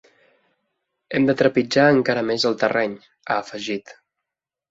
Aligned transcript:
Hem 1.17 1.27
de 1.29 1.33
trepitjar 1.41 1.85
encara 1.97 2.25
més 2.29 2.45
el 2.51 2.57
terreny, 2.63 2.97
ha 3.27 3.39
afegit. 3.45 3.93